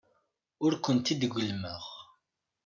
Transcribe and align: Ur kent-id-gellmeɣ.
Ur 0.65 0.73
kent-id-gellmeɣ. 0.83 1.83